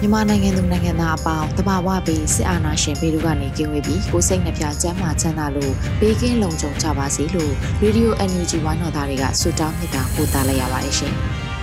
[0.00, 11.12] မြန်မာနိုင်ငံသူနိုင်ငံသားအပေါင်းတဘာဝပြီးစစ်အာဏာရှင်ပြည်သူကနေကင်းဝေးပြီးကိုစိတ်နှပြချမ်းသာချမ်းသာလို့ဘေးကင်းလုံခြုံကြပါစေလို့ Radio NUG ဝိုင်းတော်သားတွေကဆုတောင်းမေတ္တာပို့သလိုက်ရပါတယ်ရှင်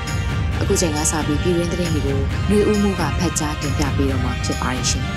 [0.62, 5.06] ။အခုချိန်ကစပြီးပြည်တွင်းသတင်းတွေကိုမျိုးဦးမှုကဖတ်ကြားတင်ပြပေးတော့မှာဖြစ်ပါတယ်ရှင်။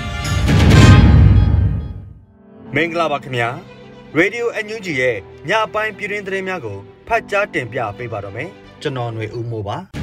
[2.75, 3.49] မင်္ဂလာပါခင်ဗျာ။
[4.19, 5.15] Radio NUG ရဲ့
[5.49, 8.49] ညပိုင်းပြည်တွင်းသတင်းများကိုဖတ်ကြားတင်ပြပေးပါတော့မယ်။
[8.81, 9.77] ကျွန်တော်ຫນွေဦးမိုးပါ။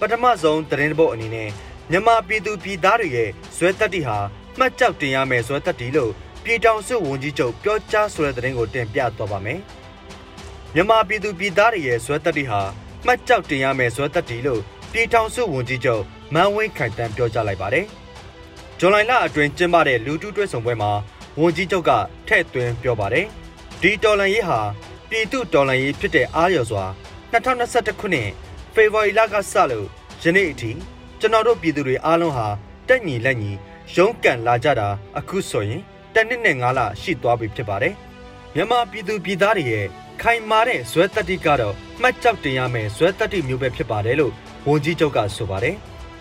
[0.00, 1.48] ပထမဆုံးသတင်းပုတ်အနေနဲ့
[1.90, 4.18] မြန်မာပြည်သူပြည်သားတွေရဲ့ဇွဲတက်တီဟာ
[4.58, 6.12] မှတ်ကြောက်တင်ရမယ်ဇွဲတက်တီလို့
[6.44, 9.60] ပြည်ထောင်စုဝန်ကြီးချုပ်ပြောကြားဆိုတဲ့သတင်းကိုတင်ပြသွားပါမယ်။
[10.74, 12.60] မြန်မာပြည်သူပြည်သားတွေရဲ့ဇွဲတက်တီဟာ
[13.06, 14.60] မှတ်ကြောက်တင်ရမယ်ဇွဲတက်တီလို့
[14.92, 16.02] ပြည်ထောင်စုဝန်ကြီးချုပ်
[16.34, 17.86] မန်ဝင်းခိုင်တန်းပြောကြားလိုက်ပါတယ်။
[18.78, 20.90] ဇွန်လလအတွင်းကျင်းပတဲ့လူထုတွဲဆုံပွဲမှာ
[21.40, 21.90] ဝန်ကြီးချုပ်က
[22.28, 23.26] ထည့်သွင်းပြောပါတယ်။
[23.82, 24.60] ဒီတော်လန်ရေးဟာ
[25.10, 26.84] ပြည်သူတော်လန်ရေးဖြစ်တဲ့အားရစွာ
[27.32, 28.28] 2021ခုနှစ်
[28.76, 29.86] ဖေဖော်ဝါရီလကစလို့
[30.22, 30.70] ယနေ့အထိ
[31.20, 32.48] ကျွန်တော်တို့ပြည်သူတွေအားလုံးဟာ
[32.88, 33.50] တက်ညီလက်ညီ
[33.94, 35.82] ရုန်းကန်လာကြတာအခုဆိုရင်
[36.14, 37.94] တနစ်နဲ့၅လရှိသွားပြီဖြစ်ပါတယ်
[38.54, 39.86] မြန်မာပြည်သူပြည်သားတွေရဲ့
[40.22, 44.32] ခိုင်မာတဲ့ဇွဲတက်တိကတော့မှတ်ကြောက်တင်ရမယ်ဇွဲတက်တိမျိုးပဲဖြစ်ပါတယ်လို့
[44.68, 45.76] ဝန်ကြီးချုပ်ကဆိုပါတယ်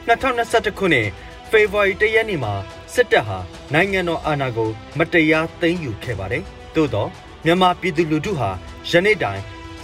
[0.08, 1.08] 2021ခုနှစ်
[1.50, 2.54] ဖေဖော်ဝါရီ၁ရက်နေ့မှာ
[2.94, 3.38] စစ်တပ်ဟာ
[3.74, 6.44] နိုင်ငံတော်အာဏာကို မတရားသိမ်းယူခဲ့ပါတယ်
[6.76, 7.10] သို့တော့
[7.46, 8.50] မြန်မာပြည်သူလူထုဟာ
[8.90, 9.42] ယနေ့တိုင်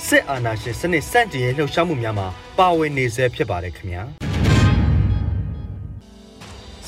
[0.08, 4.04] စစ်အာဏာရှင်စနစ်စန့်ကျင်ရေးလှုပ်ရှားမှုများမှာပါဝင်နေဆဲဖြစ်ပါတယ်ခင်ဗျာ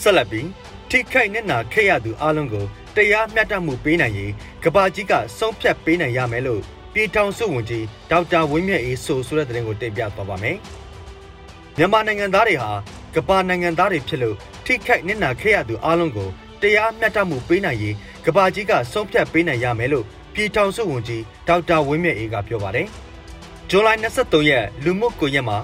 [0.01, 0.47] ဆက်လက်ပြီး
[0.89, 2.65] ထိခိုက်နေနာခဲ့ရသူအလုံးကို
[2.95, 4.31] တရားမျှတမှုပေးနိုင်ရေး
[4.63, 6.61] ကဘာကြီးကဆုံးဖြတ်ပေးနိုင်ရမယ်လို့
[6.93, 10.57] ပြည်ထောင်စုဝန်ကြီးဒေါက်တာဝင်းမြတ်အေးဆိုဆိုတဲ့သတင်းကိုတင်ပြသွားပါမယ်
[11.77, 12.71] မြန်မာနိုင်ငံသားတွေဟာ
[13.15, 14.35] ကဘာနိုင်ငံသားတွေဖြစ်လို့
[14.65, 16.29] ထိခိုက်နေနာခဲ့ရသူအလုံးကို
[16.61, 22.87] တရားမျှတမှုပေးနိုင်ရေးကဘာကြီးကဆုံးဖြတ်ပေးနိုင်ရမယ်လို့ ပြည်ထောင်စုဝန်ကြီးဒေါက်တာဝင်းမြတ်အေးကပြောပါတယ်။
[23.69, 25.57] ဇွန်လ23ရက်လူမှုကွန်ရက်မှာ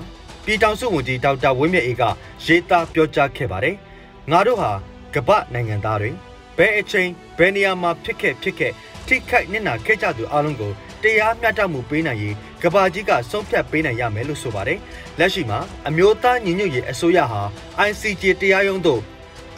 [0.45, 2.03] ပြည်ထောင်စုဝန်ကြီးဒေါက်တာဝင်းမြတ်အေးက
[2.45, 3.75] ရေးသားပြောကြားခဲ့ပါတယ်။
[4.31, 4.71] ငါတို့ဟာ
[5.15, 6.11] ကမ္ဘာနိုင်ငံသားတွေ
[6.57, 8.73] ဘယ်အချိန်ဘယ်နေရာမှာဖြစ်ခဲ့ဖြစ်ခဲ့
[9.07, 10.71] ထိခိုက်နစ်နာခဲ့ကြသူအလုံးကို
[11.03, 14.79] တရားမျှတမှုပေးနိုင်ရေးကဘာကြီးကဆုံးဖြတ်ပေးနိုင်ရမယ်လို့ဆိုပါတယ်။
[15.19, 17.41] လက်ရှိမှာအမျိုးသားညီညွတ်ရေးအစိုးရဟာ
[17.87, 19.01] ICJ တရားရုံးသို့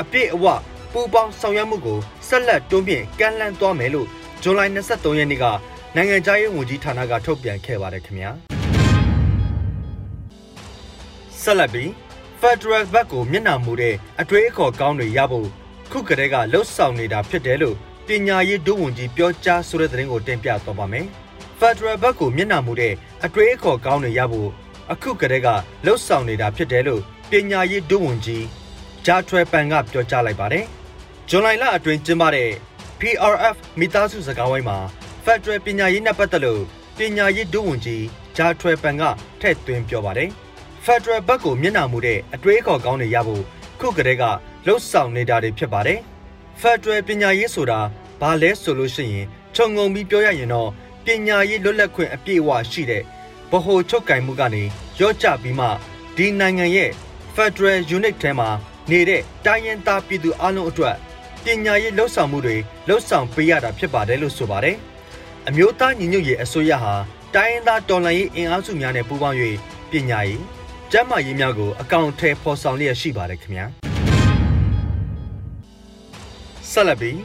[0.01, 0.45] အပြည့်အဝ
[0.93, 4.07] ပူးပေါင်းဆောင်ရွက်မှုကိုဆက်လက်တွန်းပြကမ်းလှမ်းသွားမယ်လို့
[4.43, 5.45] ဇွန်လ23ရက်နေ့က
[5.95, 8.31] နိုင်ငံခြားရေးဝန်ကြီးဌာနကထုတ်ပြန်ခဲ့ပါတယ်ခင်ဗျာ
[11.41, 11.89] ဆက်လက်ပြီး
[12.41, 15.47] Federal Bank ကိုမျက်နှာမူတဲ့အတွေ့အခေါ်ကောင်းတွေရဖို့
[15.91, 17.75] ခုကတည်းကလှုပ်ဆောင်နေတာဖြစ်တယ်လို့
[18.07, 21.05] ပညာရေးဒုဝန်ကြီးပြောကြားဆိုတဲ့သတင်းကိုတင်ပြသွားပါမယ်။
[21.59, 22.93] Federal Bank ကိုမျက်နှာမူတဲ့
[23.25, 24.49] အတွေ့အခေါ်ကောင်းတွေရဖို့
[24.91, 25.47] အခုကတည်းက
[25.85, 28.45] လှုပ်ဆောင်နေတာဖြစ်တယ်လို့ပညာရေးဒုဝန်ကြီး
[29.05, 30.65] ဂျာထွယ်ပန်ကပြောကြားလိုက်ပါတယ်။
[31.29, 32.49] ဇွန်လလအတွင်းကျင်းပတဲ့
[33.01, 34.77] PRF မိသားစုစကားဝိုင်းမှာ
[35.25, 36.63] ဖက်ဒရယ်ပညာရေးနဲ့ပတ်သက်လို့
[36.97, 38.05] ပညာရေးဒုဝန်ကြီး
[38.37, 39.03] ဂျာထွယ်ပန်က
[39.41, 40.29] ထည့်သွင်းပြောပါတယ်။
[40.83, 43.43] ဖက်ဒရယ်ဘက်ကိုမျက်နှာမူတဲ့အတွေးအခေါ်ကောင်းတွေရဖို့
[43.79, 44.23] ခုကတည်းက
[44.65, 45.99] လှုပ်ဆောင်နေတာတွေဖြစ်ပါတယ်။
[46.61, 47.79] ဖက်ဒရယ်ပညာရေးဆိုတာ
[48.21, 50.69] ဘာလဲဆိုလို့ရှိရင်ခြုံငုံပြီးပြောရရင်တော့
[51.05, 53.03] ပညာရေးလွတ်လပ်ခွင့်အပြည့်အဝရှိတဲ့
[53.51, 54.63] ဗဟိုချုပ်ကင်မှုကနေ
[54.99, 55.67] ရော့ကျပြီးမှ
[56.15, 56.91] ဒီနိုင်ငံရဲ့
[57.35, 58.49] Federal Unit ထဲမှာ
[58.91, 60.95] နေတဲ့တိုင်းရင်းသားပြည်သူအလုံးအတွက်
[61.45, 62.55] ပညာရေးလှုပ်ဆောင်မှုတွေ
[62.87, 64.75] လှုပ်ဆောင်ပေးရတာဖြစ်ပါတယ်လို့ဆိုပါတယ်။
[65.47, 66.93] အမျိုးသားညီညွတ်ရေးအစိုးရဟာ
[67.35, 69.37] တိုင်းရင်းသားတော်လှန်ရေးအင်အားစုများနဲ့ပူးပေါင်း၍
[69.91, 70.41] ပညာရေး
[70.91, 73.65] ကျန်းမာရေးများကိုအကောင့်ထဲပေါ်ဆောင်လျက်ရှိပါတယ်ခင်ဗျာ
[76.71, 77.17] ဆက်လက်ပြီး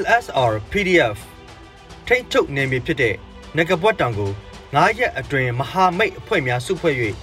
[0.00, 1.16] LSR PDF
[2.06, 3.14] ထိတ်ချုပ်နေပြီဖြစ်တဲ့
[3.56, 4.30] ငကပွက်တောင်ကို
[4.66, 6.94] 9ရက်အတွင်းမဟာမိတ်အဖွဲ့များစုဖွဲ့၍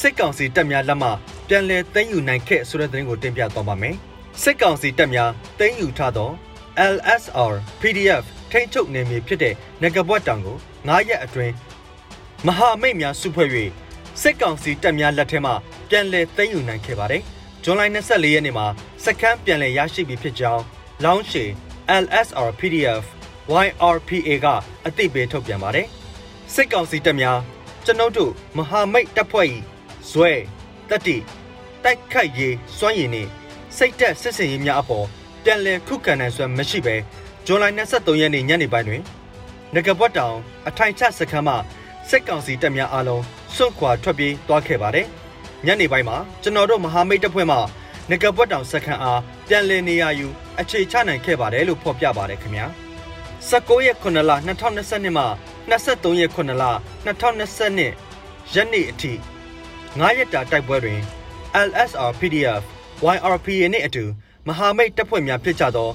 [0.00, 1.10] စစ်ကောင်စီတပ်များလက်မှ
[1.48, 3.96] ပြန်လည်သိမ်းယူနိုင်ခဲ့ဆိုတဲ့သတင်းကိုတင်ပြသွားပါမယ်
[4.42, 6.30] စစ်ကောင်စီတပ်များသိမ်းယူထားသော
[6.94, 11.54] LSR PDF ထိန်းချုပ်နေမည်ဖြစ်တဲ့ငကဘွက်တောင်ကို9ရက်အတွင်း
[12.46, 13.48] မဟာမိတ်များစုဖွဲ့၍
[14.20, 15.52] စစ်ကောင်စီတပ်များလက်ထက်မှ
[15.88, 17.22] ပြန်လည်သိမ်းယူနိုင်ခဲ့ပါတယ်။
[17.64, 18.66] ဇွန်လ24ရက်နေ့မှာ
[19.04, 20.62] စခန်းပြန်လည်ရရှိပြီဖြစ်ကြောင်း
[21.04, 21.50] လောင်းရှည်
[22.02, 23.04] LSR PDF
[23.66, 24.46] YRPA က
[24.86, 25.86] အသိပေးထုတ်ပြန်ပါတယ်။
[26.54, 27.38] စစ်ကောင်စီတပ်များ
[27.84, 29.46] ကျွန်ုပ်တို့မဟာမိတ်တပ်ဖွဲ့၏
[30.10, 30.32] ဇွဲ
[30.90, 31.16] တတိ
[31.84, 33.30] တိုက်ခိုက်ရေးစွမ်းရည်နှင့်
[33.76, 35.06] စိတ်သက်စစ်စင်ရေးများအပေါ်
[35.44, 36.96] ပြန်လည်ခုခံနိုင်စွမ်းမရှိဘဲ
[37.46, 39.02] ဇွန်လ23ရက်နေ့ညနေပိုင်းတွင်
[39.74, 40.36] ငကပွက်တောင်
[40.68, 41.54] အထိုင်ချစခန်းမှ
[42.08, 43.22] စစ်ကောင်စီတပ်များအားလုံး
[43.54, 45.06] စွန့်ခွာထွက်ပြေးသွားခဲ့ပါတယ်။
[45.66, 47.58] ညနေပိုင်းမှာကျွန်တော်တို့မဟာမိတ်တပ်ဖွဲ့မှ
[48.10, 50.26] ငကပွက်တောင်စခန်းအားပြန်လည်နေရာယူ
[50.60, 52.66] အခြေချနိုင်ခဲ့ပါတယ်လို့ဖော်ပြပါတယ်ခင်ဗျာ။
[53.50, 55.24] 19ရက်9လ2022မှ
[55.70, 56.64] 23ရက်9လ
[57.06, 59.12] 2022ရက်နေ့အထိ
[60.00, 61.00] 9ရက်တာတိုက်ပွဲတွင်
[61.68, 62.64] LSR PDF
[63.14, 64.04] YRPA နှင့်အတူ
[64.46, 65.88] မဟာမိတ်တပ်ဖွဲ့များဖြစ်ကြသော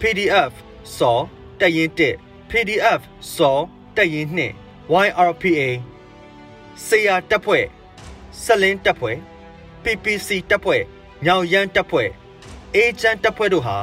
[0.00, 0.52] PDF
[0.96, 1.18] စော
[1.60, 3.00] တပ်ရင်း1 PDF
[3.34, 3.58] စော
[3.96, 5.60] တပ်ရင်း2 YRPA
[6.86, 7.64] ဆေယာတပ်ဖွဲ့
[8.42, 9.16] ဆက်လင်းတပ်ဖွဲ့
[9.82, 10.82] PPC တပ်ဖွဲ့
[11.24, 12.08] ညောင်ရမ်းတပ်ဖွဲ့
[12.74, 13.76] အေဂျင့်တပ်ဖွဲ့တို့ဟာ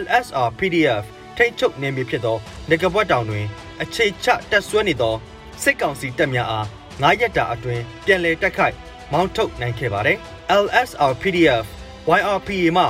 [0.00, 1.04] LSR PDF
[1.36, 2.36] ထိတ်ချုပ်နေပြီဖြစ်သော
[2.70, 3.46] ငကပွက်တောင်တွင်
[3.82, 5.14] အခြေချတက်ဆွဲနေသော
[5.62, 6.66] စစ်ကောင်စီတပ်များအား
[7.02, 8.74] 9ရက်တာအတွင်းပြန်လည်တိုက်ခိုက်
[9.12, 10.18] မောင်းထုတ်နိုင်ခဲ့ပါတယ်။
[10.64, 11.66] LSR PDF
[12.14, 12.84] YRPA မှ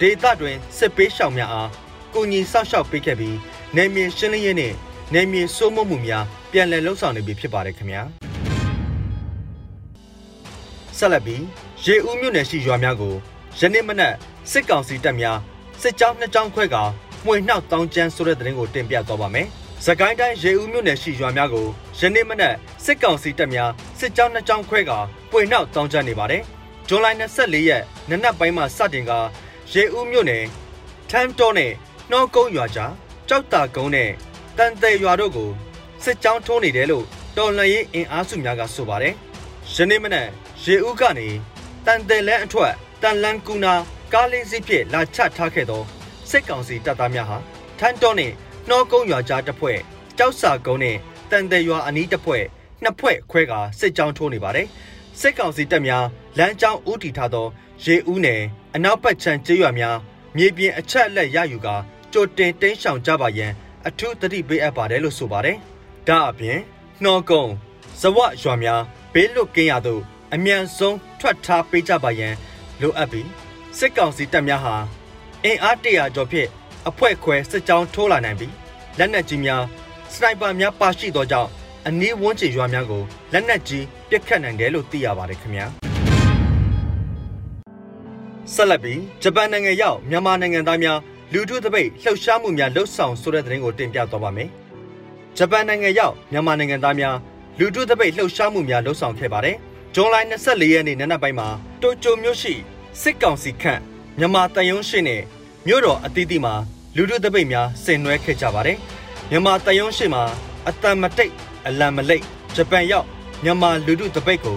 [0.00, 1.68] ဒေသတွင်စစ်ပေးရှောင်များအား
[2.14, 3.36] ကိုညီဆောက်ရှောက်ပေးခဲ့ပြီး
[3.76, 4.74] နေမြေရှင်းလင်းရေးနဲ့
[5.14, 8.02] နေမြေစိုးမိုးမှုများပြန်လည်လှုပ်ဆောင်နေပြီဖြစ်ပါတယ်ခင်ဗျာ
[10.98, 11.42] ဆက်လက်ပြီး
[11.84, 13.14] ရေဦးမြို့နယ်ရှိရွာများကို
[13.58, 14.14] ယနေ့မနက်
[14.50, 15.38] စစ်ကောင်စီတပ်များ
[15.82, 16.76] စစ်ကြောင်းနှစ်ကြောင်းခွဲက
[17.24, 19.46] မှွေနှောက်တောင်းကျန်းဆိုတဲ့သတင်းကိုတင်ပြသွားပါမယ်။
[19.84, 21.66] စကိုင်းတိုင်းရေဦးမြို့နယ်ရှိရွာများကို
[21.98, 22.54] ယနေ့မနက်
[22.84, 24.92] စစ်ကောင်စီတပ်များစစ်ကြောင်းနှစ်ကြောင်းခွဲက
[25.30, 26.44] ပွေနှောက်တောင်းကျန်းနေပါတယ်။
[26.90, 27.08] ဇွန်လ
[27.38, 29.12] 24ရက်နနက်ပိုင်းမှာစတင်က
[29.72, 30.44] ရေဦးမြို့နယ်
[31.10, 31.72] ထမ်းတော်နဲ့
[32.10, 32.92] နှောကုန်းရွာကြား
[33.28, 34.10] ကြောက်တာကုန်းနဲ့
[34.58, 35.50] တန်တယ်ရွာတို့ကို
[36.04, 37.04] စစ်ကြောင်းထိုးနေတယ်လို့
[37.36, 39.14] တော်လှန်ရေးအင်အားစုများကဆိုပါတယ်။
[39.74, 40.28] ယနေ့မနက်
[40.64, 41.28] ရေဦးကနေ
[41.86, 43.74] တန်တယ်လန်းအထွက်တန်လန်းကူနာ
[44.12, 45.82] ကားလေးစီးဖြင့်လာချထားခဲ့သော
[46.30, 47.36] စစ်ကောင်စီတပ်သားများဟာ
[47.78, 48.32] ထန်းတော်နဲ့
[48.68, 49.78] နှောကုန်းရွာကြားတပ်ဖွဲ့
[50.18, 50.96] ကြောက်စာကုန်းနဲ့
[51.30, 52.44] တန်တယ်ရွာအနီးတပ်ဖွဲ့
[52.82, 54.68] နှစ်ဖွဲ့ခွဲကစစ်ကြောင်းထိုးနေပါတယ်။
[55.20, 56.04] စစ်ကောင်စီတပ်များ
[56.38, 57.46] လမ်းကြောင်းဦးတည်ထားသော
[57.84, 58.42] ရေဦးနယ်
[58.74, 59.96] အနောက်ဘက်ခြမ်းကျေးရွာများ
[60.36, 61.76] မြေပြင်အချက်အလက်ရယူကာ
[62.12, 63.52] ကြိုတင်တင်းရှောင်ကြပါရန်
[63.86, 65.56] အထူးသတိပေးအပ်ပါတယ်လို့ဆိုပါတယ်။
[66.08, 66.58] ဒါအပြင်
[67.02, 67.52] နှောကုန်း
[68.00, 68.82] ဇဝရွာများ
[69.12, 70.02] ဘေးလွတ်ကင်းရသို့
[70.34, 72.34] အမြန်ဆုံးထွက်ထားပေးကြပါရန်
[72.80, 73.28] လိုအပ်ပြီး
[73.78, 74.74] စစ်ကောင်စီတပ်များဟာ
[75.44, 76.48] အင်အားတရာကျော်ဖြင့်
[76.88, 78.54] အဖွဲ့ခွဲစစ်ကြောင်းထိုးလာနိုင်ပြီး
[78.98, 79.62] လက်နက်ကြီးများ
[80.12, 81.50] စနိုက်ပါများပါရှိသောကြောင့်
[81.90, 83.02] အနည်းဝန်းကျင်ရွာများကို
[83.32, 85.66] လက်နက်ကြီးပစ်ခတ်နိုင်တယ်လို့သိရပါတယ်ခင်ဗျာ
[88.54, 90.98] ဆက်လက်ပြီးဂျပန်နိုင်ငံရောက်မြန်မာနိုင်ငံသားများ
[91.32, 94.48] လူထုတပိတ်လှုပ်ရှားမှုများလှုပ်ဆောင်ဆိုတဲ့သတင်းကိုတင်ပြသွားပါမယ်
[95.36, 97.16] ဂျပန်နိုင်ငံရောက်မြန်မာနိုင်ငံသားများ
[97.58, 99.56] လူထုတပိတ်လှုပ်ရှားမှုများလှုပ်ဆောင်ခဲ့ပါတယ်
[99.94, 101.48] ဇွန်လ24ရက်နေ့နံနက်ပိုင်းမှာ
[101.82, 102.54] တိုကျိုမြို့ရှိ
[103.02, 103.80] စစ်ကောင်စီခန့်
[104.18, 105.22] မြန်မာတန်ယုံရှိနဲ့
[105.66, 106.54] မြို့တော်အသီးသီးမှာ
[106.96, 108.78] လူထုတပိတ်များဆင်နွှဲခဲ့ကြပါတယ်
[109.30, 110.22] မြန်မာတန်ယုံရှိမှာ
[110.68, 111.32] အတန်မတိတ်
[111.68, 112.24] အလံမလိတ်
[112.56, 113.06] ဂျပန်ရောက်
[113.44, 114.56] မြန်မာလူထုတပိတ်ကို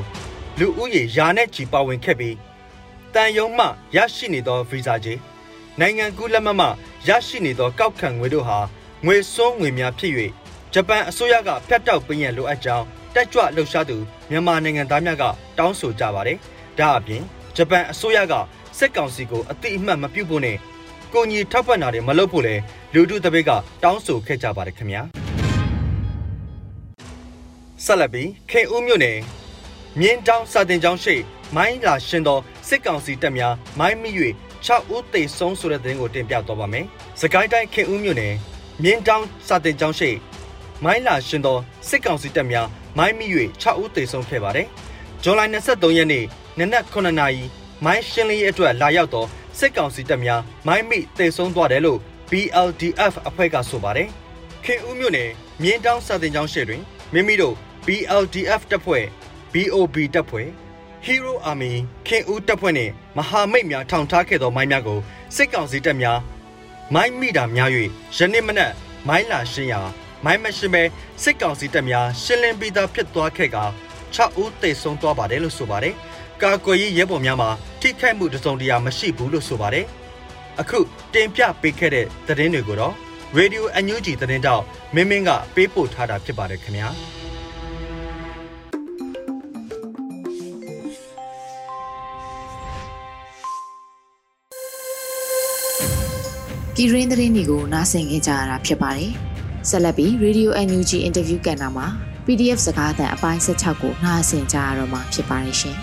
[0.59, 2.35] လူဦးရေယာနဲ့ချီပါဝင်ခဲ့ပြီး
[3.13, 3.65] တန်ယုံမှ
[3.95, 5.19] ရရှိနေသောဗီဇာကြေး
[5.79, 6.67] နိုင်ငံကူးလက်မှတ်မှ
[7.07, 8.59] ရရှိနေသောကောက်ခံငွေတို့ဟာ
[9.05, 10.13] ငွေစွန်းငွေများဖြစ်၍
[10.73, 12.85] ဂျပန်အစိုးရကဖျက်တောက်ပေးရန်လိုအပ်ကြောင်း
[13.15, 13.97] တက်ကြွလှုပ်ရှားသူ
[14.29, 15.23] မြန်မာနိုင်ငံသားများက
[15.57, 16.37] တောင်းဆိုကြပါတယ်။
[16.79, 17.23] ဒါအပြင်
[17.55, 18.33] ဂျပန်အစိုးရက
[18.77, 20.57] စက်ကောင်စီကိုအတိအမှတ်မပြုဖို့နဲ့
[21.13, 22.55] ကိုကြီးထောက်ပံ့တာတွေမလုပ်ဖို့လဲ
[22.93, 23.51] လူထုတပိတ်က
[23.83, 25.20] တောင်းဆိုခဲ့ကြပါတယ်ခင်ဗျာ
[27.85, 29.17] ဆက်လက်ပြီးခေဦးမြို့နယ်
[29.99, 31.15] မြင်းတောင်စာတင်ကျောင်းရှိ
[31.55, 34.09] မိုင်းလာရှင်သောစစ်ကောင်စီတပ်များမိုင်းမိ၍
[34.65, 36.85] 6ဦးသေဆုံးဆိုတဲ့သတင်းကိုတင်ပြသွားပါမယ်။
[37.19, 38.33] စကိုင်းတိုင်းခေဦးမြို့နယ်
[38.83, 40.09] မြင်းတောင်စာတင်ကျောင်းရှိ
[40.83, 41.57] မိုင်းလာရှင်သော
[41.87, 43.25] စစ်ကောင်စီတပ်များမိုင်းမိ၍
[43.61, 44.67] 6ဦးသေဆုံးခဲ့ပါတယ်။
[45.23, 46.25] ဇွန်လ23ရက်နေ့
[46.59, 47.43] နနက်9နာရီ
[47.85, 49.25] မိုင်းရှင်းလင်းရေးအတွက်လာရောက်သော
[49.59, 51.99] စစ်ကောင်စီတပ်များမိုင်းမိသေဆုံးသွားတယ်လို့
[52.31, 54.07] BLDF အဖွဲ့ကဆိုပါတယ်။
[54.65, 55.29] ခင်ဦးမြို့နယ်
[55.61, 56.81] မြင်းတောင်စာတင်ကျောင်းရှေ့တွင်
[57.13, 59.05] မိမိတို့ BLDF တပ်ဖွဲ့
[59.53, 60.47] BOB တပ်ဖွဲ့
[61.05, 61.73] Hero Army
[62.07, 64.99] ခင်ဦးတပ်ဖွဲ့နှင့်မဟာမိတ်များထောင်ထားခဲ့သောမိုင်းများကို
[65.35, 66.19] စစ်ကောင်စီတပ်များ
[66.93, 67.69] မိုင်းမိတာများ၍
[68.17, 68.73] ယနေ့မနက်
[69.07, 69.81] မိုင်းလာရှင်းရာ
[70.25, 70.83] မိုင်းမရှင်းပဲ
[71.23, 73.57] စစ်ကောင်စီတပ်များရှင်းလင်းပြီးသားဖြစ်သွားခဲ့က
[74.05, 75.95] 6ဦးသေဆုံးသွားပါတယ်လို့ဆိုပါတယ်။
[76.41, 77.49] ကာကွယ်ရေးရဲဘော်များမှာ
[77.81, 79.85] ထိခိုက်မှုတစုံတရာမရှိဘူးလို့ဆိုပါတယ်။
[80.61, 80.79] အခု
[81.13, 82.93] တင်ပြပေးခဲ့တဲ့သတင်းတွေကိုတော့
[83.37, 84.63] Radio NUG သတင်းတောက်
[84.95, 86.89] မင်းမင်းကပေးပို့ထားတာဖြစ်ပါတယ်ခင်ဗျာ။
[96.81, 99.11] ပြည်ရင်းသတင်းတွေကိုနားဆင်ကြကြရတာဖြစ်ပါတယ်။
[99.69, 101.87] ဆက်လက်ပြီး Radio NUG Interview ကဏ္ဍမှာ
[102.25, 105.75] PDF စကားသံအပိုင်း16ကိုနှာဆင်ကြရတော့မှာဖြစ်ပါတယ်ရှင်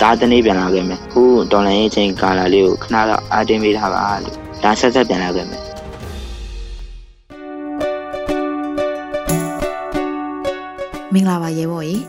[0.00, 1.22] ဒါတနေ့ပြန်လာခဲ့မယ်ခု
[1.52, 5.62] ဒေါ်လာရေးချင်းကာလာလေးကိုခဏတော့အတင်းပေးထားပါလို့ဒါဆက်ဆက်ပြန်လာခဲ့မယ်
[11.12, 12.02] မင်္ဂလာပါရဲဘော်ကြီး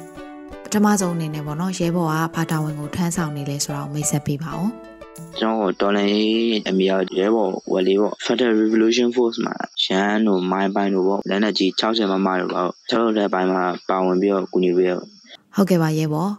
[0.63, 4.94] ပထမဆုံးအနေနဲ့ပေါ့နော်ရဲဘော်ကဘာတာဝန်ကိုထမ်းဆောင်နေလဲဆိုတာကိုမိတ်ဆက်ပေးပါဦး
[5.39, 9.55] ကျွန်တော်ဒေါ်လာရေးအမေရောက်ရဲဘော်ဝယ်လေးပေါ့ Federal Revolution Force မှာ
[9.86, 14.91] ရန်တို့မိုင်းပိုင်းတို့ပေါ့လက်နက်ကြီး60မမတို့ပေါ့ကျွန်တော်တို့ဘိုင်းမှာပါဝင်ပြီးတော့ကူညီပေးရ
[15.55, 16.31] ဟုတ်ကဲ့ပါရဲဘော်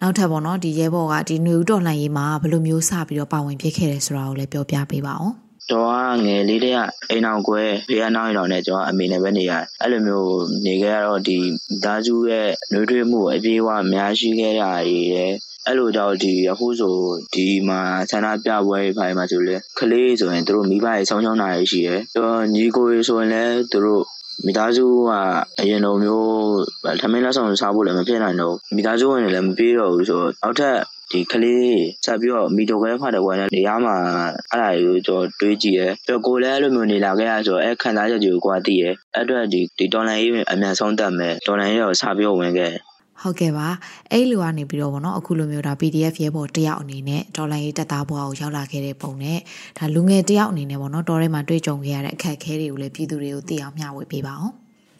[0.00, 5.34] နောက်ထပ်ပေါ့နော်ဒီရဲဘော်ကဒီနွေဦးတော်လှန်ရေးမှာဘယ်လိုမျိုးစပြီးတော့ပါဝင်ဖြစ်ခဲ့တယ်ဆိုတာကိုလည်းပြောပြပေးပါအောင်
[5.70, 11.38] တော့ငယ်လေးတည်းကအိမ်အောင်ကွဲဖေးနောက်အိမ်အောင်နဲ့ကျွန်တော်အမေနဲ့ပဲနေရတယ်အဲ့လိုမျိုးနေခဲ့တော့ဒီ
[11.84, 15.32] ဒါကျူရဲ့နှွေးထွေးမှုအပြေးအဝအများရှိခဲ့တာတွေရဲ့
[15.66, 16.94] အဲ့လိုကြောင့်ဒီအခုဆို
[17.34, 24.04] ဒီမှာဆန္ဒပြပွဲဖိုင်မှာဆိုလေကလေးဆိုရင်တို့မိဘတွေဆောင်းချောင်းတာရှိတယ်။တော့ညီကိုတွေဆိုရင်လည်းတို့
[24.46, 25.10] မိသားစုက
[25.60, 26.32] အရင်လိုမျိုး
[27.00, 30.76] ထမင်းလက်ဆောင်စားဖို့လည်းမဖြစ်နိုင်တော့မိသားစုဝင်လည်းမပြေးတော့ဘူးဆိုတော့နောက်ထပ်
[31.10, 33.96] ဒီကလေးဆက်ပြီးတော့မီတိုခွဲဖတ်တဲ့ကွာနဲ့နေရာမှာ
[34.50, 42.72] အဲ့ဒါကိုကျွန်တော်တွေးကြည့်ရဲပြီးတော့ကိုလည်းအဲ့လိုမျိုးနေလာခဲ့ရဆိုတော့အဲ့ခံစားချက်ကြီးကိုကွာသိရဲအဲ့အတွက်ဒီဒီဒေါ်လာရေးအမြန်ဆုံးတက်မယ်ဒေါ်လာရေးတော့စားပြီးတော့ဝင်ခဲ့
[43.22, 43.68] ဟုတ်ကဲ့ပါ
[44.12, 49.38] အဲ့လိုကနေပြီးတော့ဗောနော်အခုလိုမျိုးဒါ PDF ရဲဘော်တယောက်အနေနဲ့ဒေါ်လာရေးတက်သားဘွားကိုရောက်လာခဲ့တဲ့ပုံနဲ့
[49.78, 54.54] ဒါလူငယ်တယောက်အနေနဲ့ဗောနော်တော်ထဲမှာတွေ့ကြုံခဲ့ရတဲ့အခက်အခဲတွေကိုလည်းပြည်သူတွေကိုသိအောင်မျှဝေပေးပါအောင်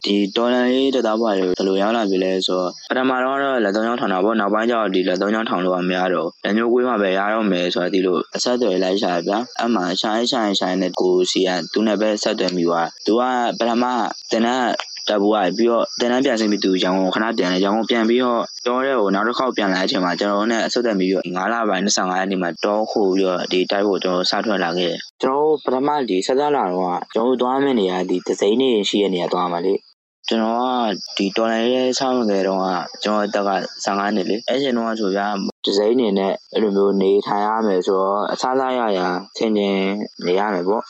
[0.06, 13.22] ဒီတော်လန်ရေးတက်သားဘွားတွေဘယ်လိုရောက်လာပြီလဲဆိုတော့ပထမတော့လက်သုံးချောင်းထောင်တာပေါ့နောက်ပိုင်းကျတော့ဒီလက်သုံးချောင်းထောင်လို့မရတော့လက်မျိုးကွေးမှပဲရတော့မယ်ဆိုတာဒီလိုအဆက်အသွယ်လိုက်ရှာဗျာအမှရှာရင်ရှာရင်ရှာရင်နဲ့ကိုစီကသူနဲ့ပဲဆက်သွယ်မိသွားသူက
[13.58, 13.84] ပထမ
[14.30, 14.62] တင်တဲ့
[15.08, 29.74] တက်ဘူးကပြီးတော့တန်းတန်းပြန်ဆင်းပြီးသူရောင်းခဏပြန်လဲရောင်းပြန်ပြီးတော့တောတဲ့ကိုနောက်တစ်ခေါက်ပြန်လာတဲ့အချိန်မှာကျွန်တော်နဲ့အဆက်အသွယ်ပြီးတော့9လပိုင်း25ရက်နေ့မှာတောခိုးပြီးတော့ဒီတိုက်ဖို့ကျွန်တော်စထွက်လာခဲ့တယ်ကျွန်တော်ပထမဒီဆက်စားလာတော့ကျွန်တော်သွားမယ့်နေရာဒီဒဇိန်နေရှိတဲ့နေရာသွားမှာလေ
[30.28, 32.68] ကျွန်တော်ကဒီတော်လိုင်းရဲဆောင်းငယ်တုန်းက
[33.02, 33.50] ကျွန်တော်တက်က
[33.84, 35.20] 15နှစ်လေအဲ့ချိန်တုန်းကဆိုပြ
[35.64, 39.00] ဒီဇိုင်းနေနဲ့အဲ့လိုမျိုးနေထိုင်ရမယ်ဆိုတော့အစားစားရရ
[39.36, 39.86] ချင်းချင်း
[40.26, 40.82] နေရမယ်ပေါ့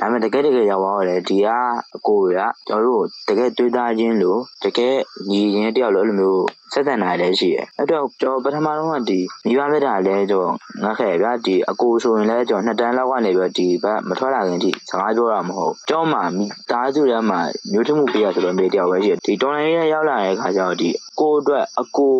[0.00, 1.48] ဒါပေမဲ့တကယ်တကယ်ရောက်သွားတယ်ဒီက
[1.96, 2.38] အကိုရ
[2.68, 4.94] ကျွန်တော်တို့တကယ်တွေးသားခြင်းလို့တကယ်
[5.30, 17.40] ညီရင်တယောက်လို့အဲ့လိုမျိုးဆက်တန်နိုင်လည်းရှိတယ်အဲ့တော့ကျွန်တော်ပထမဆုံးကဒီမိဘမေတ္တာလည်းကျွန်တော်ငတ်ခဲ့ဗျာဒီအကိုဆိုရင်လည်းကျွန်တော်နှစ်တန်းလောက်ကနေပြီးဒီဘက်မထွက်လာခင်ထိစကားပြောတာမဟုတ်ကျွန်တော်မှမိသားစုထဲမှာ
[17.72, 20.88] မျိုးထမှုပြရဆိုတော့မေတယောက်ပဲရှိတယ်ဒီတော်လိုင်းရဲရောက်လာတဲ့အခါကျတော့ဒီ
[21.20, 22.14] ကိုအတွက်အကို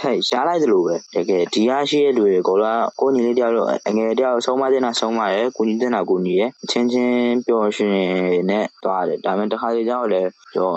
[0.00, 7.96] ဖက်ရှားလိုက်သလိုပဲတကယ်ဒီရရှိတဲ့လူတွေကိုလာကိုညီလေးတယောက်တော့အငယ်တယောက်ဆုံးမတင်တာဆုံးမရဲကိုညီတင်တာကိုညီရဲအချင်းချင်းပျော်ရွှင်
[8.50, 10.70] နဲ့တွားတယ်ဒါပေမဲ့တစ်ခါတလေကျတော့လည်းပြော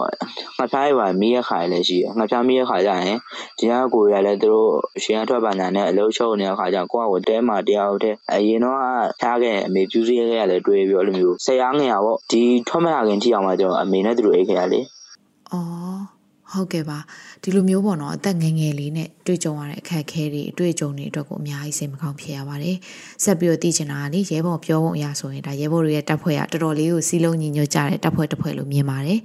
[0.57, 3.17] ငါဖျားရပါမီးရခါလည်းရှိတယ်ငါဖျားမီးရခါကြရင်
[3.57, 4.71] ဒီကကိုရလည်းသူတို့
[5.03, 8.77] ရှင်းထွက်ပါညာနဲ့အလုံးချုပ်နေတဲ့ခါကျကိုကကိုတဲမှာတယောက်တည်းအရင်တော့
[9.21, 14.81] ဖျားခဲ့အမေပြူးစည်းခဲ့ရလည်းတွေးပြီးအဲ့လိုမျိုးဆရာငယ်ရပေါ့ဒီထွက်မလာခင်ထိအောင်မှကျွန်တော်အမေနဲ့သူတို့အိတ်ခဲ့ရလေ
[15.51, 16.01] အော်
[16.51, 16.97] ဟုတ်ကဲ့ပါ
[17.43, 22.77] ဒီလိုမျိုးပေါ့နော်အသက်ငယ်ငယ်လေးနဲ့တွေ့ကြုံရတဲ့အခက်အခဲတွေအတွေ့အကြုံတွေအတွက်ကိုအများကြီးစိတ်မကောင်းဖြစ်ရပါတယ်
[23.23, 29.19] ဆက်ပြီးတော့သိချင်တာကလေရဲဘော်ပြောဖို့အရာဆိုရင်ဒါရဲဘော်တွေရဲ့တပ်ဖွဲ့ကတော်တော်လေးကိုစီးလုံးညီညွတ်ကြတဲ့တပ်ဖွဲ့တစ်ဖွဲ့လို့မြင်ပါတယ်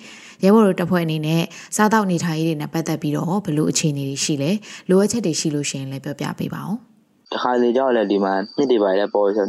[0.44, 1.42] ရဲဘော်တို့တပ်ဖွဲ့အနေနဲ့
[1.76, 4.50] စားတောက်နေထိုင်ရေးတွေနဲ့ပတ်သက်ပြီးတော့ဘယ်လိုအခြေအနေတွေရှိလဲ
[4.88, 6.93] လိုအပ်ချက်တွေရှိလို့ရှိရင်လည်းပြောပြပေးပါဦး
[7.34, 9.46] တခါလေကြောက်လည်းဒီမှာနှစ်တွေပါလဲပေါ်ဆို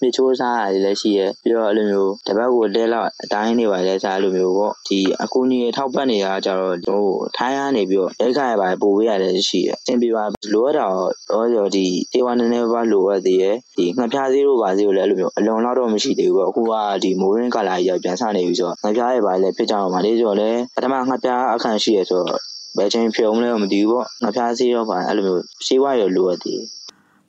[0.00, 7.04] နှစ်ချိုးစားရတယ်လည်းရှိရပြီးတော့အဲ့လိုမျိုးတပတ်ကိုတဲလောက်အတိုင်းတွေပါလဲစားအဲ့လိုမျိုးပေါ့ဒီအကူကြီးထောက်ပတ်နေတာကြတော့ဟို
[7.36, 10.86] ထိုင်းရနေပြီးတော့ဒိတ်ခါရပါပို့ပေးရတယ်ရှိရအဆင်ပြေပါလိုအပ်တာ
[11.30, 13.44] တော့ရောဒီတေဝါနည်းနည်းပါလိုအပ်သေးရ
[13.76, 22.40] ဒီငှက်ဖျားသေးလို့ပါသေးလို့လည်းအဲ့လိုမျိုးအလွန်လောက်တော့မရှိသေးဘူးပေါ့အခုကဒီမိုးရင်းကလာကြီးပြန်ဆနေပြီဆိုတော့ငှက်ဖျားရပါလဲဖြစ်ကြအောင်ပါလေဆိုတော့လေပထမငှက်ဖျားအခန့်ရှိရဆိုတော့
[22.76, 26.60] ဘယ်ချိန်ဖြုံလဲမသိဘူးပေါ့ငှက်ဖျားသေးတော့ပါအဲ့လိုမျိုးရှေးဝါရလိုအပ်သေး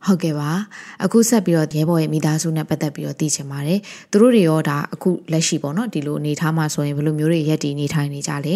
[0.06, 0.50] ဟုတ်ကဲ့ပါ
[1.04, 3.80] အခုဆက်ပြီးတော့ရဲဘော်ရဲ့မိသားစုနဲ့ပတ်သက်ပြီးတော့သိချင်ပါတယ်
[4.12, 8.56] သူတို့တွေရောဒါအခုလက်ရှိပေါ့နော်ဒီလိုအနေထားမှာဆိုရင်ဘယ်လိုမျိုးတွေရက်တည်နေထိုင်နေကြလဲ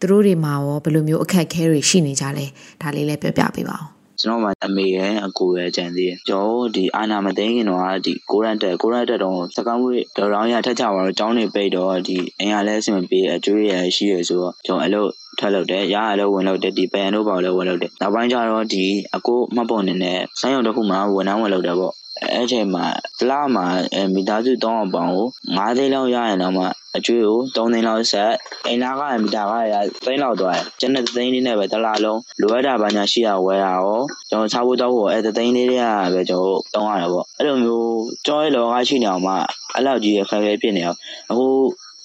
[0.00, 2.46] သူတို့တွေမှာရောဘယ်လိုမျိုးအခက်အခဲတွေရှိနေကြလဲ
[2.80, 15.06] ဒါလေးလည်းပြောပြပေးပါဦး ကျွန်တော်မှအမေရဲ့အကိုရဲ့ကြံသေးတယ်ကျွန်တော်ဒီအာနာမသိခင်တော့ဒီကိုရန်တက်ကိုရန်တက်တော့စကောင်းဝေးဒေါ်ရောင်းရထက်ချပါတော့ကျောင်းနေပိတ်တော့ဒီအင်အားလဲအဆင်ပြေအကျွေးရရှိရဆိုတော့ကျွန်တော်အဲ့လို
[15.38, 18.84] ထွက်လုပ်တယ်ရရလည်းဝင်လုပ်တယ်ဒီပန်တို့ပေါ့လည်းဝင်လုပ်တယ်နောက်ပိုင်းကျတော့ဒီ
[19.16, 21.94] အကိုမှတ်ပုံနေနဲ့ဆိုင်းရုံတစ်ခုမှဝန်ထမ်းဝင်လုပ်တယ်ပေါ့
[22.32, 22.86] အဲ့ချိန်မှာ
[23.18, 23.66] တလားမှာ
[24.14, 25.26] မိသားစုတောင်းအောင်ပေါင်းကို
[25.56, 26.64] 9သိန်းလောက်ရရင်တော့မှ
[26.96, 28.32] အကျွေးကို3သိန်းလောက်ဆက်
[28.66, 29.74] အိမ်လာကမီတာကရ
[30.04, 34.00] သိန်းလောက်သွားတယ်ကျန်တဲ့သိန်းလေးနဲ့ပဲတလားလုံးလိုအပ်တာဘာညာရှိရဝယ်တာရော
[34.30, 37.88] ကျွန်တော်စားဖို့တောက်ဖို့အဲ့သိန်းလေးတွေကပဲကျွန်တော်တောင်းရတယ်ပေါ့အဲ့လိုမျိုး
[38.26, 39.34] ကြောရဲ့လောကရှိနေအောင်မှ
[39.74, 40.98] အဲ့လောက်ကြီးရခက်ခဲဖြစ်နေအောင်
[41.30, 41.46] အခု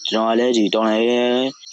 [0.09, 1.21] ကျွန်တော်ကလည်းဒီတော်လိုင်းရဲ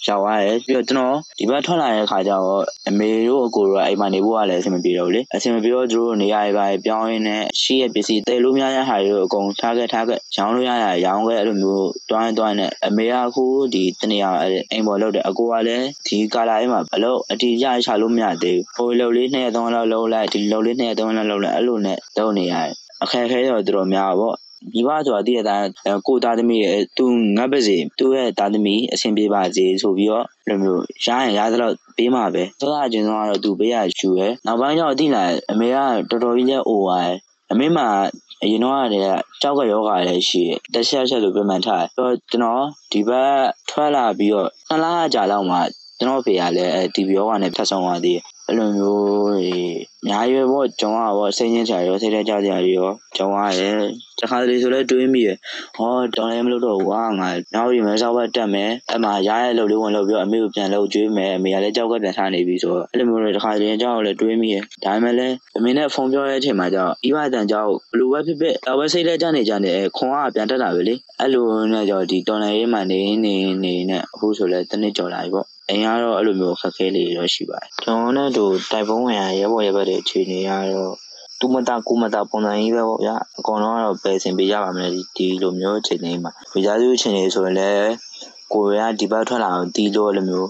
[0.07, 14.29] ရောက်သွားတယ်ပြီးတော့ကျွန်တော်ဒီဘက်ထွက်လာတဲ့ခါကျတော့အမေတို့အကိုတို့ကအိမ်မှာနေဖို့ကလည်းအဆင်မပြေတော့ဘူးလေအဆင်မပြေတော့သူတို့နေရာတွေပါပြောင်းရင်းနဲ့ရှိရပစ္စည်းတဲလို့များတဲ့ဟာတွေအကုန်ထားခဲ့ထားခဲ့ရောင်းလို့ရရရောင်းခဲ့အဲ့လိုမျိုးတွိုင်းတွိုင်းနဲ့အမေကအခုဒီတနေရာ
[14.71, 22.73] အိမ်ပေါ်လောက်တယ်အကိုကလည်းဒီကာလာအိမ်မှာအလုပ်အတီးရချလို့မရသေးဘူးဟိုလုံလေးနှစ်ရက်သုံးလောက်လုံးလိုက်ဒီလုံလေးနှစ်ရက်သုံးလောက်လုံးလိုက်အဲ့လိုနဲ့တုံးနေရတယ်
[23.03, 24.35] အခက်အခဲတော့တော်တော်များပါပေါ့
[24.73, 25.55] မိဘဆိုတာတည့်ရတာ
[26.07, 27.05] ကိုသားသမီးရဲ့သူ
[27.37, 35.77] ငတ်ပါစေသူ့ရဲ့သားသမီးအဆင်ပြေပါစေဆိုပြီးတော့လိုမျိုးရရင်ရသလောက်ပေးမှာပဲသောသားချင်းတော့တော့သူပေးရယူရယ်နောက်ပိုင်းကျတော့တိလာအမေက
[36.09, 37.17] တော်တော်ကြီးလဲအိုပါရယ်
[37.51, 37.87] အမေမှာ
[38.43, 39.07] အရင်တော့ကတည်းက
[39.41, 43.35] ကြောက်ကယောဂါလည်းရှိတယ်တက်ချက်ချက်လိုပြမှန်ထားတယ်ကျွန်တော်ဒီဘက်
[43.69, 45.57] ထွက်လာပြီးတော့နှစ်လကြာလောက်မှ
[45.99, 49.05] ကျွန်တော်ဖေကလည်းဒီဘီယောဂါနဲ့ဖတ်ဆောင်သွားသေးတယ် အဲ့လိုမျိုး
[50.03, 53.75] အများကြီးပဲပေါ့ကျောင်းကပေါ့စိတ်ညစ်ကြရောစိတ်ထဲကြကြရောကျောင်းကရဲ့
[54.19, 55.29] တခါတလေဆိုလဲတွေးမိရ
[55.75, 80.95] ဟောတော်လည်းမလုပ်တော့ဘူးကွာငါနောက်ဒီမဲဆောက်ဘက်တက်မယ်အမှရရဲ့လုပ်လေးဝင်လုပ်ပြီးအမေကိုပြန်လုပ်ကျွေးမယ်အမေကလည်းကြောက်ကပြန်ထားနေပြီဆိုတော့အဲ့လိုမျိုးတွေတခါတလေကြောက်လည်းတွေးမိရဒါပေမဲ့လည်းအမေနဲ့ဖုန်းပြောတဲ့အချိန်မှာကြောက်ဤဝတန်ကြောက်ဘလူပဲဖြစ်ဖြစ်တော့ပဲစိတ်ထဲကြနေကြနေခွန်ကပြန်တက်လာပြီလေအဲ့လိုနဲ့ကြောက်ဒီတော်လည်းရေးမှနေနေနေနဲ့အခုဆိုလဲတနစ်ကြော်လာပြီပေါ့ အိမ်ကတော့အဲ့လိုမျိုးခက်ခဲလေးတော့ရှိပါတယ်ကျွန်တော်နဲ့တို့တိုက်ပုံးဝင်ရရဲဘော်ရဲဘက်တွေအခြေအနေကတော့
[81.39, 87.91] သူမတာကိုမတာပုံစံကြီးပဲပေါ့ဗျာအကောင်တော့တော့ပယ်စင်ပေးရပါမယ်ဒီဒီလိုမျိုးအခြေအနေမှာဝိဇာစုအခြေအနေဆိုရင်လည်း
[88.53, 90.49] ကိုရဒီဘက်ထွက်လာအောင်တီးလို့လိုမျိုး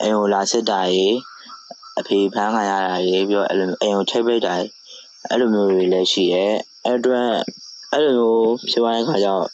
[0.00, 1.08] အိမ်ကိုလာစစ်တာရေ
[1.98, 4.54] အဖေဖမ်းခံရတာရေပြီးတော့အဲ့လိုအိမ်ကိုထိပ်ပိတ်တာ
[5.30, 6.44] အဲ့လိုမျိုးတွေလည်းရှိရဲ
[6.84, 7.28] အဲ့အတွက်
[7.92, 9.46] အဲ့လိုမျိုးဖြစ်သွားတဲ့ခါကျတော့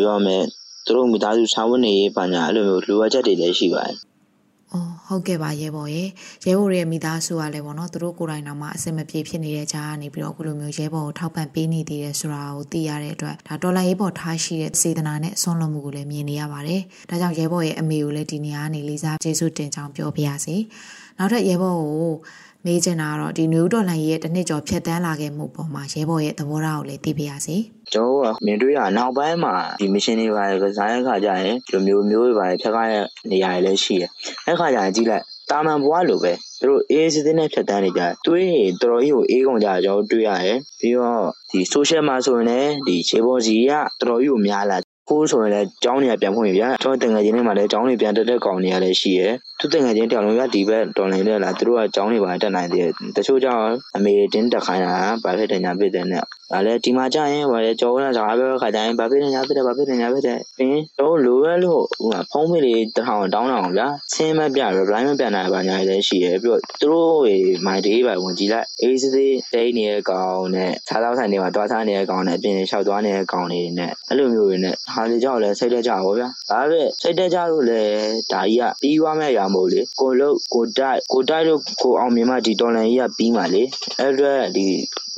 [0.00, 0.42] ပြောရမယ်
[0.84, 3.96] သူတို့မိသားစုစာဝန်နေရေးပါညာအဲ့လိုမျိုးလိုအပ်ချက်တွေလည်းရှိပါတယ်
[4.72, 6.08] အော်ဟုတ်ကဲ့ပါရဲဘော်ရဲ့
[6.46, 16.80] ရဲဘော်ရဲ့မိသားစုကလည်းပေါ့နော်သူတို့ကိုယ်တိုင်တော့မှအဆင်မပြေဖြစ်နေတဲ့ကြားကနေပြီးတော့အခုလိုမျိုးရဲဘော်ကိုထောက်ပံ့ပေးနေသေးတယ်ဆိုတာကိုသိရတဲ့အတွက်ဒါဒေါ်လာရေးပေါ်ထားရှိတဲ့စေတနာနဲ့ဆွမ်းလွန်မှုကိုလည်းမြင်နေရပါတယ်။
[17.10, 20.56] ဒါကြောင့်ရဲဘော်ရဲ့အမေကိုလည်းဒီနေရာကနေလေးစားကျေးဇူးတင်ကြောင်းပြောပြရစီ။
[21.18, 22.12] နောက်ထပ်ရဲဘော်ကို
[22.66, 27.56] မေးချင်တာကတော့ဒီနယူးဒေါ်လာရဲ့တစ်နှစ်ကျော်ဖြတ်တန်းလာခဲ့မှုပေါ်မှာရဲဘော်ရဲ့သဘောထားကိုလည်းသိပြရစီ။
[27.92, 34.10] ကျွန်တော်ကမြင်တွေ့ရနောက်ပိုင်းမှာဒီမရှင်တွေပါကစားတဲ့ခါကျရင်ဒီမျိုးမျိုးတွေပါဖြတ်ခိုင်းတဲ့နေရာတွေလည်းရှိတယ်။
[34.46, 44.78] အဲ့ခါကျရင်ကြည့်လိုက်တာမန်ဘွားလိုပဲသူတို့အေးစစ်စစ်နဲ့ဖြတ်တန်းနေကြတွေးရင်တော်တော်ကြီးကိုအေးကုန်ကြကျွန်တော်တွေ့ရတယ်ပြီးတော့ဒီ social မှာဆိုရင်လည်းဒီခြေပေါ်စီကတော်တော်ကြီးကိုများလာ
[45.10, 53.64] ကိုဆိုရင်လည်းကျောင်းတွေကပြန်ဖွင့်ပြီဗျာကျွန်တော်တငယ်ချင်းတွေမှာလည်းကျောင်းတွေပြန်တက်တဲ့ကောင်တွေကလည်းရှိရယ်သူတငယ်ချင်းတောင်လုံးကဒီဘက်တော်လိုင်းနဲ့လာသူတို့ကကျောင်းတွေပါတက်နိုင်သေးတယ်တချို့ကြောင့်
[53.96, 77.90] အမေတင်းတက်ခိုင်းတာဗာဖြစ်တယ်ညာဖြစ်တယ်နဲ့ဒါလည်းဒီမှာကြာရင်ဗာလေကျောင်းကစားပဲခါကြရင်ဗာဖြစ်တယ်ညာဖြစ်တယ်ဗာဖြစ်တယ်ညာဖြစ်တယ်အင်းတော့လိုပဲလို့ဟိုဖုံးမိလေးတထောင်တောင်းတောင်ဗျာဆင်းမပြ reply မပြန်နိုင်ပါညာလည်းရှိရယ်ပြီးတော့သူတို့တွေမိုင်တေးပါဝင်ကြည့်လိုက်အေးစစ်စစ်တိတ်နေတဲ့ကောင်နဲ့စားသောက်ဆိုင်တွေမှာတွားထားနေတဲ့ကောင်နဲ့အပြင်လျှောက်သွားနေတဲ့ကောင်တွေနဲ့အဲ့လိုမျိုးတွေနဲ့ဟာလေကြောက်လည်းစိတ်တက်ကြပါဗျာဒါပဲစိတ်တက်ကြလို့လည်း
[78.32, 83.62] ဒါကြီးကပြီးသွားမဲ့ရာမို့လေကိုလုတ်ကိုတိုက်ကိုတိုက်လို့ကိုအောင်မြင်မှဒီတော်လန်ကြီးကပြီးမှလေ
[83.98, 84.66] အဲ့အတွက်ဒီ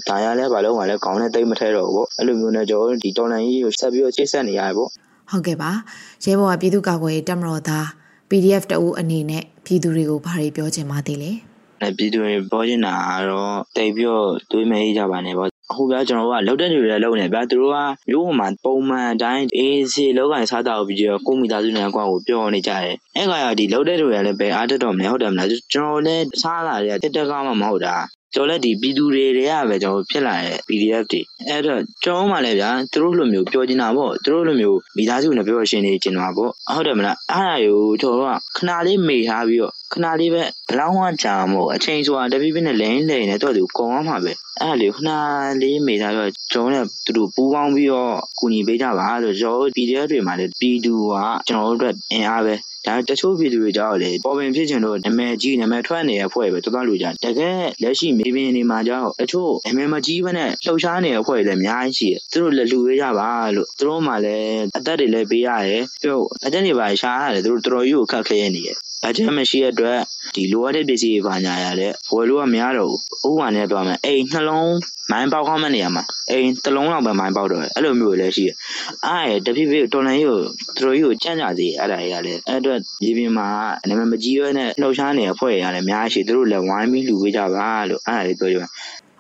[0.09, 4.89] ဒါရလဲဘာလို့မှလဲခေါင်းနဲ့တိတ်မထဲတော့ဘူးပေါ့အဲ့လိုမျိုးနဲ့ကျွန်တော်ဒီတော်လန်ကြီးကိုဆက်ပြီးတော့ချိတ်ဆက်နေရတယ်ပေါ့
[5.31, 5.71] ဟုတ်ကဲ့ပါ
[6.25, 7.87] ရဲဘော်ကပြည်သူ့ကာကွယ်ရေးတပ်မတော်သား
[8.31, 11.31] PDF တအူးအနေနဲ့ပြည်သူတွေကိုဘာတွေပြောချင်ပါသေးလဲ
[11.83, 17.79] အဲပြည်သူတွေပြောချင်တာကတော့တိတ်ပြီးတော့တွေးမအေးကြပါနဲ့ပေါ့ အခုဗျာကျွန်တော်တို့ကလောက်တဲ့လူတွေလုံးနေဗျာသူတို့က
[18.11, 27.97] မျိုးပေါ်မှာပုံမှန်တိုင်းအေးစီလောကန်စားတာကိုပြီးတော့ကိုမိသားစုနဲ့ကွာကိုပြောနေကြတယ်အဲ့ခါကျဒီလောက်တဲ့လူတွေလည်းပဲအားတက်တော့မလဲဟုတ်တယ်မလားကျွန်တော်လည်းစားလာတယ်တက်တက်ကမှမဟုတ်တာ
[28.35, 45.11] ကျွန်တော်လည်းဒီပြည်သူတွေတွေကပဲကျွန်တော်ဖြစ်လာတဲ့ PDF တွေအဲ့တော့ကျွန်တော်မှလည်းဗျာသူတို့လိုမျိုးပြောချင်တာပေါ့သူတို့လိုမျိုးမိသားစုနဲ့ပြောရှင်နေချင်တာပေါ့ဟုတ်တယ်မလားအဲ့ဒါကိုကျွန်တော်ကခဏလေးမေ့ထားပြီးတော့ ခဏလေးပဲဘလောင်းဝကြာမို့အချိန်ဆိုတာတပိပိနဲ့လိန်လိန်နဲ့တော့သူကုန်အောင်မှာပဲအဲ့ဒါလေးခဏ
[45.63, 51.15] လေးမေ့ထားပြီးတော့ကျွန်တော်နဲ့သူတို့ပူးပေါင်းပြီးတော့ကူညီပေးကြပါဆိုကျွန်တော် PDF တွေမှာလည်းပြည်သူက
[51.49, 52.55] ကျွန်တော်တို့အတွက်အင်အားပဲ
[52.87, 69.99] ဒါတချို့ပြည်သူတွေကြောက်လေပေါ်ပင်ဖြစ်ချင်တော့နာမည်ကြီးနာမည်ထွက်နေတဲ့အဖွဲ့ပဲတော်တော်လူကြတကယ်လက်ရှိမြေပြင်နေမှာကြောက်တချို့နာမည်မကြီးဘဲနဲ့လှုပ်ရှားနေတဲ့အဖွဲ့တွေလည်းအများကြီးရှိတယ်သူတို့လည်းလူရကြပါလို့သူတို့မှလည်းအသက်တွေလည်းပေးရတယ်ပြီးတော့အသက်တွေပါရှားရတယ်သူတို့တော်တော်ကြီးကိုခက်ခဲနေတယ် ဘတ်ဂျက်မရှိတဲ့အတွက်
[70.35, 72.91] ဒီလိုအပ်တဲ့ပစ္စည်းတွေပါညာရတဲ့ဝယ်လို့ကမရတော့
[73.23, 74.75] ဘူးဥပမာနဲ့ပြောမယ်အိမ်နှလုံး
[75.11, 78.57] မိုင်းပေါက်ခေါမဲ့နေရာမှာအိမ်တစ်လုံးလောက်ပဲမိုင်းပေါက်တော့တယ်အဲ့လိုမျိုးလည်းရှိတယ်
[79.07, 80.41] အားရတဖြည်းဖြည်းတော်လန်ကြီးကို
[80.77, 83.49] သူတို့ကြီးကိုကြန့်ကြစေအဲ့ဒါကြီးကလည်းအဲ့အတွက်မြေပြင်မှာ
[83.89, 88.69] နာမည်မကြီးရဲနဲ့လှုပ်ရှားနေတဲ့အဖွဲ့တွေကလည်းအများကြီးရှိသူတို့လည်းဝိုင်းပြီးလူပေးကြပါလို့အဲ့ဒါလေးပြောကြပါ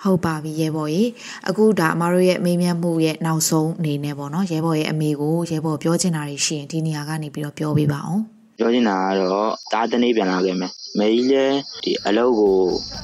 [0.02, 1.04] ဟုတ်ပါပြီရဲဘော်ရေ
[1.48, 12.56] အခုဒါအမတို့ရဲ့မေးမြန်းမှုရဲ့နောက်ဆုံးအနေနဲ့ပေါ့နော်ရဲဘော်ရဲ့အမေကိုရဲဘော်ပြောချင်တာတွေရှိရင်ဒီနေရာကနေပြီးတော့ပြောပေးပါအောင် ပြောချင်တာကတော့တားတနေ့ပြန်လာခဲ့မယ်မေကြီးလည်းဒီအလုပ်ကို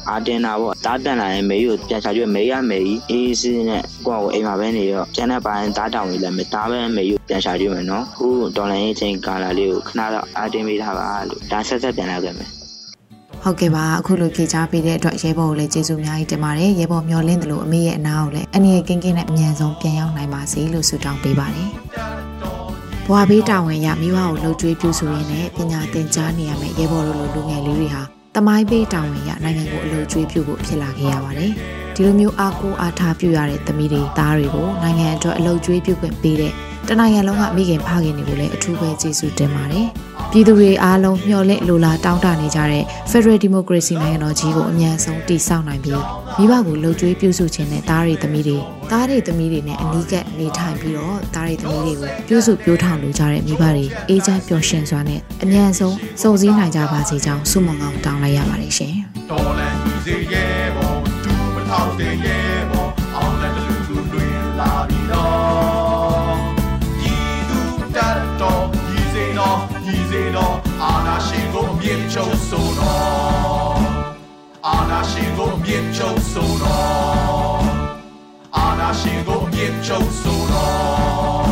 [0.09, 12.49] အာတင်တာပေါ့တားပြန်လာရင်မေကြီးကိုပြန်ချကြည့်မေကြီးကမေကြီးအေးစီးနဲ့ကိုယ့်ကိုအိမ်မှာပဲနေတော့ကျန်တဲ့ပိုင်းတားတောင်ကြီးလည်းမတားပဲမေကြီးကိုပြန်ချကြည့်မယ်နော်ခုဒေါ်လာရေးချင်းကာလာလေးကိုခဏတော့အာတင်ပေးထားပါလို့ဒါဆက်ဆက်ပြန်လာခဲ့မယ်
[13.43, 21.71] ဟုတ်ကဲ့ပါအခုလိုဖြေချပေးတဲ့အတွက်ရဲဘော်ကိုလည်းကျေးဇူးအများကြီးတင်ပါတယ်ရဲဘော်မျောလင့်တယ်လို့အမေရဲ့အနာကိုလည်းအနေနဲ့ကင်းကင်းနဲ့အမြန်ဆုံးပြန်ရောက်နိုင်ပါစေလို့ဆုတောင်းပေးပါတယ်
[23.09, 28.03] ဘွာဘေးတာဝန်ရမိဘကိုလှုပ်ကြွေးပြုစုရင်းနဲ့ပညာသင်ကြားနေရမယ့်ရဲဘော်တို့လိုလူငယ်လေးတွေဟာ
[28.35, 31.53] တမိုင်းဘေးတာဝန်ရနိုင်ငံကိုအလှုပ်ကြွေးပြုဖို့ဖြစ်လာခဲ့ရပါတယ်
[31.95, 36.53] ဒီလိုမျိုးအားကိုးအားထားပြုရတဲ့သမီးတွေသားတွေကိုနိုင်ငံအတွက်အလှုပ်ကြွေးပြုခွင့်ပေးတဲ့
[36.89, 39.89] တနိုင်ငံလုံးကမိခင်ဖခင်တွေကိုလည်းအထူးပဲကျေးဇူးတင်ပါတယ်
[40.31, 46.03] ပြည်သူတွေအားလုံးမျှော်လင့်လိုလားတောင်းတနေကြတဲ့ Federal Democracy နိုင်ငံတော်ကြီးကိုအမြန်ဆုံးတည်ဆောက်နိုင်ပြီး
[46.39, 48.59] မိဘကိုလှုပ်ကြွေးပြုစုခြင်းနဲ့သားရီသမီးတွေ
[48.91, 58.95] သားရီသမီးတွေနဲ့အနီးကပ်နေထိုင်ပြီးတော့သားရီသမီးတွေကိုပြုစုပြောထောင်လိုကြတဲ့မိဘတွေအေးချမ်းပျော်ရွှင်စွာနဲ့အမြန်ဆုံးစုံစည်းနိုင်ကြပါစေကြောင်းဆုမွန်ကောင်းတောင်းလိုက်ရပါတယ်ရှင်။
[59.31, 60.95] တော်လန်ကြီးစေရဲ့ဘော
[61.25, 62.34] ဒူမထောက်တဲ့
[72.17, 73.83] ချုပ်ဆိုတော်
[74.67, 77.65] အာနာရှင်ကိုအမြင့်ချုပ်ဆိုတော်
[78.57, 81.45] အာနာရှင်ကိုအမြင့်ချုပ်ဆိုတော်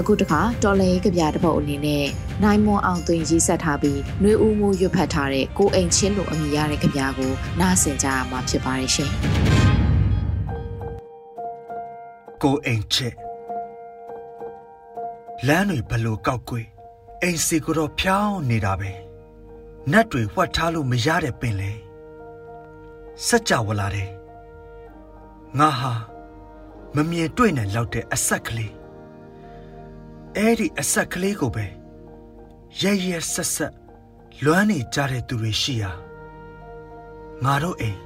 [0.00, 2.06] အခုတခါတော်လည်ကြပြတဲ့ပုတ်အနေနဲ့
[2.42, 9.49] နိုင်မွန်အောင်သွင်းရေးဆက်ထားပြီးနှွေဦးမှုရွတ်ဖတ်ထားတဲ့ကိုအိမ်ချင်းလိုအမည်ရတဲ့ကြပြကိုနားဆင်ကြရမှာဖြစ်ပါတယ်ရှင်
[12.42, 13.14] ကိုအိမ်ချစ်
[15.46, 16.68] လမ်းတွေဘလို့ကောက်ကွေး
[17.22, 18.92] အိမ်စီကိုတော့ဖြောင်းနေတာပဲ
[19.92, 21.72] နတ်တွေဝှက်ထားလို့မရတဲ့ပင်လေ
[23.26, 24.10] စัจ java လာတယ်
[25.58, 25.92] ငါဟာ
[26.94, 28.74] မမြင်တွေ့နိုင်လောက်တဲ့အဆက်ကလေး
[30.36, 31.66] အဲ့ဒီအဆက်ကလေးကိုပဲ
[32.80, 33.74] ရဲရဲဆက်ဆက်
[34.44, 35.92] လွမ်းနေကြတဲ့သူတွေရှိရာ
[37.44, 38.00] ငါတို့အိမ်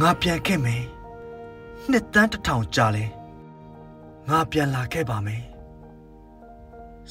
[0.00, 0.84] ငါပြန်ခဲ့မယ်
[1.90, 3.04] နှစ်တန်းတစ်ထောင်ကြာလဲ
[4.28, 5.42] ငါပြန်လာခဲ့ပါမယ်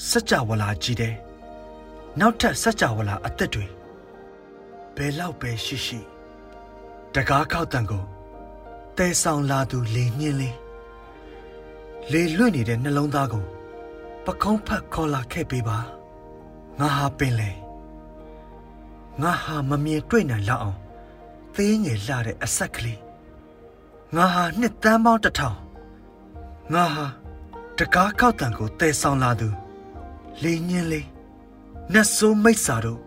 [0.07, 1.13] စัจ java လာကြီးတဲ့
[2.19, 3.65] နောက်ထပ်စัจ java လာအသက်တွေ
[4.95, 5.99] ဘယ်လောက်ပဲရှိရှိ
[7.13, 8.03] တကားခောက်တန်ကို
[8.97, 10.57] တဲဆောင်လာသူလေညင်းလေး
[12.11, 13.45] လေလွင့်နေတဲ့နှလုံးသားကို
[14.25, 15.77] ပကုံးဖက်ခေါ်လာခဲ့ပေးပါ
[16.79, 17.51] ငါဟာပင်လေ
[19.21, 20.79] ငါဟာမမြင်တွေ့နိုင်လောက်အောင်
[21.55, 22.99] သေးငယ်လှတဲ့အဆက်ကလေး
[24.15, 25.57] ငါဟာနှစ်တန်းပေါင်းတစ်ထောင်
[26.73, 27.05] ငါဟာ
[27.77, 29.49] တကားခောက်တံကိုတည်ဆောင်လာသူ
[30.41, 31.07] လေညင်းလေး
[31.93, 32.99] နတ်ဆိုးမိတ်စာတို့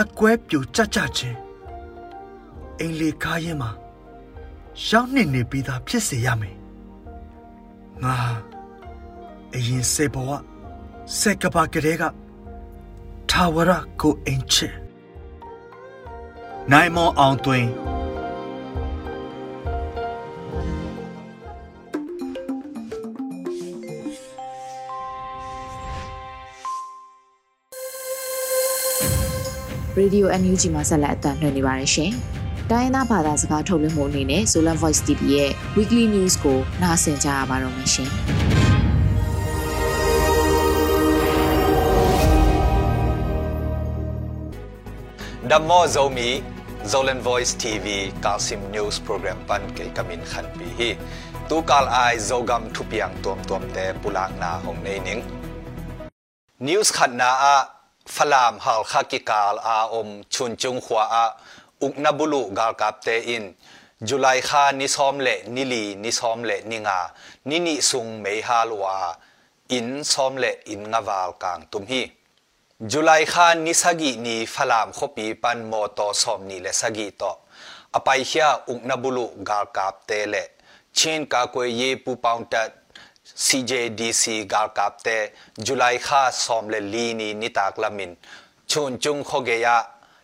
[0.00, 1.38] အကွဲပြူကြကြချင်း
[2.78, 3.70] အိမ်လေးကားရင်မှာ
[4.88, 6.56] ရောက်နေနေပြီးသားဖြစ်စေရမယ်
[8.02, 8.16] ငါ
[9.54, 10.30] အရင်စေဘဝ
[11.18, 12.02] စက်ကပါကလေးက
[13.30, 14.68] ထာဝရကိုအင်ချေ
[16.70, 17.68] နိုင်မောအောင်သွင်း
[30.03, 32.11] ရေဒီယို NUG မှာဆက်လက်အသံလွှင့်နေပါတယ်ရှင်။
[32.71, 38.09] တိုင်းသားဘာသာစကားထုတ်လွှင့်မှုအနေနဲ့ Solar Voice TV ရဲ့ Weekly News ကိုနားဆင်ကြရပါတော့မယ်ရှင်။
[45.51, 46.29] ဒမောဇိုမီ
[46.91, 47.85] Zolan Voice TV
[48.23, 50.89] Kalsim News Program pan ke kamin khan pi hi
[51.49, 55.21] tu kal ai zogam thupiang tom tom te pulak na hong nei ning
[56.67, 57.72] News khan na a
[58.12, 61.04] ฟลามฮาลคากิกาลอาอมชุนจุงขวา
[61.82, 63.44] อุกนบุลุกาลกับเตอิน
[64.08, 67.00] จุลายคานิซอมเลนิลีนิซอมเลนิงา
[67.48, 68.98] นินิสุงเมฮาลวา
[69.72, 72.02] อินซอมเลอินงาวาลกางตุมฮี
[72.92, 77.32] จุลายคานิสกินีฟลามคปีปันโมตอซอมนีเลสกิตอ
[77.94, 80.36] อไปเฮียอุกนบุลุกาลกับเตเล
[80.94, 82.62] เชนกาควยเยปูปาวตะ
[83.36, 85.16] CJDC gal kap te
[85.58, 88.16] July kha som le li ni ni tak lamin
[88.66, 89.76] chun chung khoge ya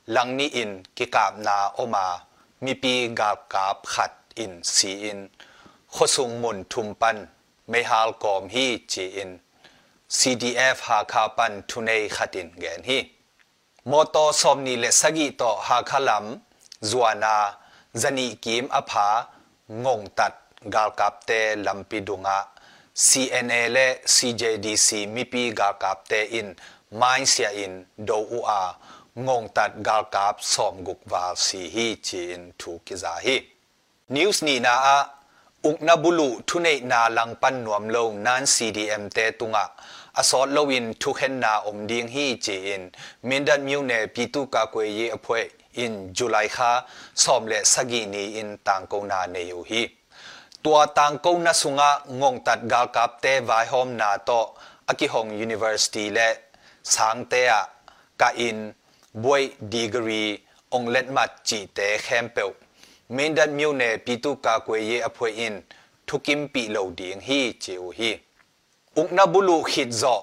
[0.07, 2.07] lang ni in ki kap na oma
[2.61, 5.29] mi pi gal kap khat in si in
[5.95, 7.29] khosung mun thum pan
[7.71, 9.31] me hal kom hi chi in
[10.19, 12.99] CDF ဟာခါပန်ထုနေခတင်ဂန်ဟီ
[13.91, 16.27] မော်တော်ဆ ோம் နီလေစဂီတော့ဟာခလမ်
[16.91, 17.37] ဇွာနာ
[18.03, 19.09] ဇနီကင်အဖာ
[19.85, 20.35] ငုံတတ်
[20.75, 22.60] ဂါလ်ကပ်တဲလမ်ပီဒုငါ CNA လေ CJDC မိပီဂါကပ်တဲ in
[27.01, 27.73] မိုင်းဆီယာ in
[28.09, 28.63] ဒိုဦးအာ
[29.27, 33.37] ငုံတတ်ဂါလ်ကပ်ဆ ோம் ဂုကဝါစီဟီချင်ထူကိဇာဟီ
[34.15, 34.99] news ni na a
[35.69, 39.65] ukna bulu thunei na lang pan nuam lo nan cdm te tunga
[40.21, 42.85] asot lowin thu khen na om ding hi che in
[43.29, 45.41] mindan myu ne pitu ka kwe ye aphwe
[45.85, 46.73] in july kha
[47.23, 49.83] som le sagi ni in tang ko na ne yu hi
[50.63, 54.41] tua tang ko na sunga ngong tat gal kap te vai hom na to.
[54.87, 56.29] Akihong university le
[56.83, 57.63] sang te a.
[58.19, 58.75] Ka in
[59.15, 60.39] boy degree
[60.71, 62.43] ong let mat chi te khem pe
[63.09, 65.63] min dat myu ne pitu ka kwe ye aphwe in.
[66.07, 68.13] Thukim pi lo ding hi chiu hi.
[68.97, 70.17] Uk na bulu khit zo.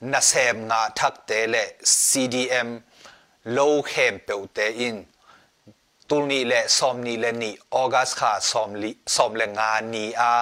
[0.00, 2.68] Na sem nga thak te le cdm
[3.44, 5.04] lo khem pe te in.
[6.12, 10.32] ตุลนี่และซอมนี่และนี่ออกัสค่ะซอมลิซอมและงานนี่อา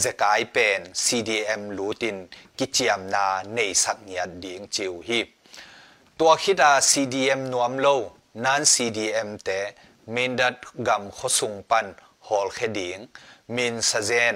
[0.00, 2.16] เจกายเป็น CDM ลูติน
[2.58, 5.20] กิจยมนาในสักเนียดเดียงจิวฮี
[6.18, 7.86] ตัวคิดอา CDM นวมโล
[8.44, 9.60] นั้น CDM เตะ
[10.14, 10.54] มินดัด
[10.88, 11.86] กำขสุงปัน
[12.26, 12.98] ฮอลเคดียง
[13.56, 14.34] มินซาเซน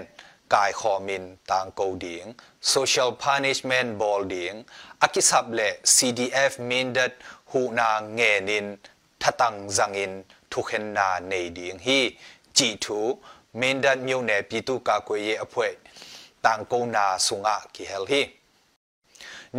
[0.55, 2.27] กายคอมินต่างกูดียง
[2.73, 4.55] social punishment บอลดียง
[5.03, 5.61] อากิสับเล
[5.95, 7.13] CDF มินดัด
[7.51, 8.67] หูนางเงินิน
[9.23, 10.15] ทตังจังอิน
[10.53, 11.99] ทุกเห็นนาในดิงฮี
[12.57, 13.01] จีทู
[13.57, 15.73] เมนดัดมิวเนปิตุกากวยเยอพวย
[16.45, 18.23] ต่างกูนาสุงะกิเฮลฮี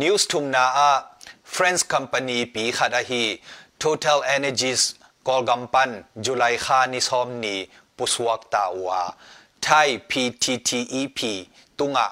[0.00, 0.90] news ทุมนาอา
[1.54, 3.22] Friends Company ปีขัดฮี
[3.82, 4.82] Total Energies
[5.28, 5.90] กอลกัมปัน
[6.24, 7.56] จุลัยคานิสอมนี
[7.96, 9.02] ปุสวักตาวา
[9.66, 11.20] Thai PTTEP
[11.78, 12.06] ตุงะ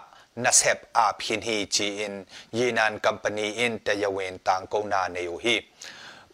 [0.45, 2.15] นัสเฮบอาพินฮีจีอิน
[2.57, 5.57] ยีนันคัมปานีอินแต่ยเวนต่างกูนาเนยูฮี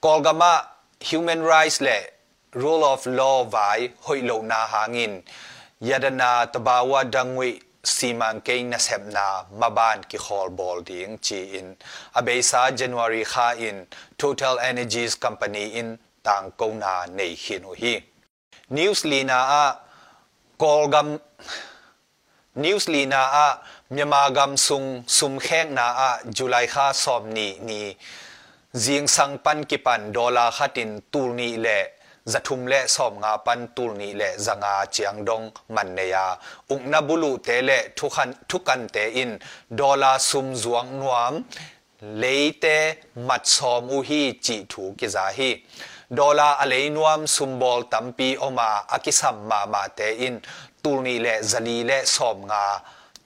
[0.04, 0.52] กอลกัมะ
[1.08, 1.98] Human Rights และ
[2.61, 3.69] Rule of Law ไว้
[4.05, 5.13] หอยโลนาหางิน
[5.89, 7.51] ยาดนาตบาวาดังวิ
[7.83, 11.75] siman ke na sepna maban ki khol bol ding chi in
[12.13, 17.93] abesa january kha in total energies company in tang ko na nei hin hi
[18.69, 19.65] news lina a
[20.61, 21.19] kolgam
[22.55, 23.47] news lina a
[23.89, 27.81] myama gam sung sum kheng na a july kha som ni ni
[28.83, 31.79] jing sang pan ki pan dola khatin tur ni le
[32.32, 35.42] จะทุมเล่สอมงาปันตูนีเล่จังอาเจียงดง
[35.74, 36.16] มันเนีย
[36.70, 39.30] อุกนบุลุเตเล่ทุกันทุกันเตอิน
[39.78, 41.32] ดอลาซุมจวงนวม
[42.18, 42.64] เลยเต
[43.28, 45.50] มัดสอมอุฮีจิถูกิจาฮี
[46.18, 50.34] ดอลาอะไรนวมซุมบอลตัมปีออกมาอากิสัมมามาเตอิน
[50.82, 52.64] ตูนีเล่จะลีเล่สอมงา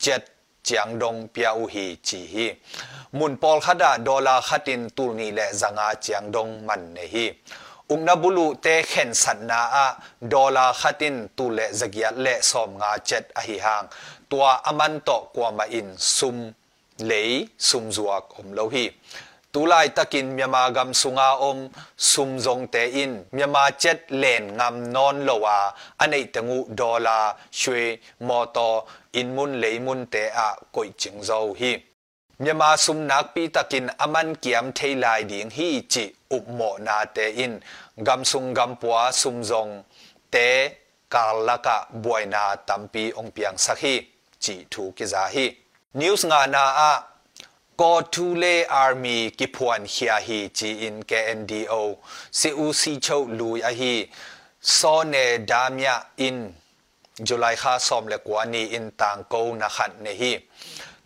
[0.00, 0.22] เจ็ด
[0.64, 2.46] เจียงดงเปียอุฮีจีฮี
[3.18, 7.26] มุนปอลขดาดอลาขัดินตูนีเล่จังอาเจียงดงมันเนฮี
[7.98, 9.86] na bulu te khen sat na a.
[10.32, 13.86] Dola khatin tu le zagiat le som nga chet a hi hang.
[14.30, 16.54] Tua aman to kwa ma in sum
[16.98, 18.90] lei, sum zuak om lo hi.
[19.52, 23.12] Tu lai takin myama gam sunga om, sum zong te in.
[23.32, 30.06] Myama chet len ngam non lowa anei tangu dola shwe moto in mun, lei mun
[30.06, 31.89] te a, koi ching zo hi.
[32.42, 36.04] မြန်မာစုံနက်ပီတကင်အမန်ကီယမ်ထေလိုက်ဒင်းဟီချီ
[36.36, 37.54] ဥပမောနာတေအင်
[38.06, 39.66] ဂမ်ဆုံဂမ်ပွာစုံဇုံ
[40.34, 40.50] တေ
[41.14, 41.68] ကာလက
[42.04, 43.94] ဘွိုင်နာတမ်ပီအုံပြန့်စခီ
[44.42, 45.46] ချီထူကိဇာဟီ
[45.98, 46.92] news nga na a
[47.80, 51.82] ko tu le army ki phuan hia hi chi in KNDO
[52.38, 53.94] si u si chou lu a hi
[54.78, 56.38] so ne damya in
[57.28, 60.32] july kha som le kwani in tang ko na khat ne hi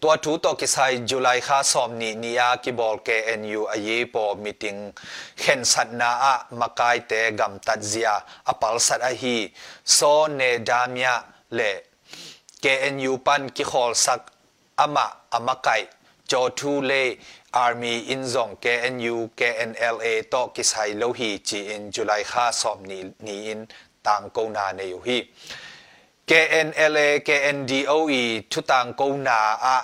[0.06, 0.76] ตัวทูตกิไซ
[1.10, 4.76] จุลัยคาสอมนีนียากิบอลเกเอ็นยูอเยปอมิติง
[5.38, 8.10] เข็นสัตนาอะมากายเตกัมตัดเซีย
[8.48, 9.36] อปัลสัตอหี
[9.92, 9.98] โซ
[10.34, 11.14] เนดามยา
[11.54, 11.60] เล
[12.60, 14.20] เกเอ็นยูปันกิขอลสัก
[14.80, 15.68] อามะอามาก
[16.30, 16.92] จอทูเล
[17.56, 23.60] อาร์มีอินซอง KNU KNLA ตกิไซโลฮีจีอินจุลัยคาสอมนีนีอิน
[24.06, 25.18] ต่างกูนาเนยูฮี
[26.30, 29.76] KNLA KNDOE ทุตังกูนาอะ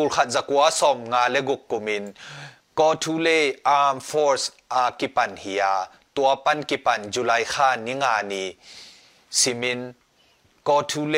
[0.00, 2.04] ตุลขัดจักวาสมงาเลกุกกุมิน
[2.78, 3.28] ก็ทุเล
[3.68, 4.42] อาร์มฟอร์ส
[4.74, 5.64] อากิปันเฮีย
[6.16, 8.44] ตัวปันกิปันจุไลขานิงานี
[9.38, 9.80] ซิมิน
[10.68, 11.16] ก็ทุเล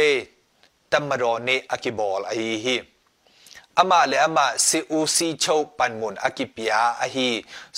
[0.92, 2.32] ตัมมารอเนอากิบอลไอ
[2.64, 2.76] ฮี
[3.78, 5.44] อามาเลอามาซิอูซีโช
[5.78, 7.28] ปันมุนอากิปยาอฮี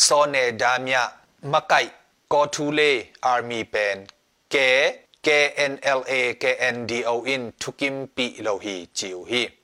[0.03, 1.03] โซเนดามยา
[1.53, 1.73] มะไก
[2.33, 2.81] ก็ทุเล
[3.25, 3.97] อาร์มีเป็น
[4.51, 4.57] เก
[5.25, 9.64] KNLA KNDO in tukim pi lo hi chiu hi